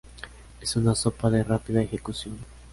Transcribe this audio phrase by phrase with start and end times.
[0.59, 2.39] Es una sopa de rápida ejecución.